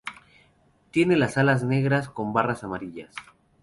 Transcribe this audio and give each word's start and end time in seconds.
Tiene 0.89 1.15
las 1.15 1.37
alas 1.37 1.63
negras 1.63 2.09
con 2.09 2.33
barras 2.33 2.63
amarillas. 2.63 3.13